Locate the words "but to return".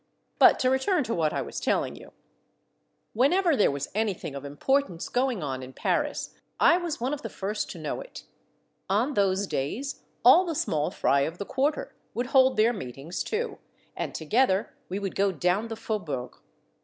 0.39-1.03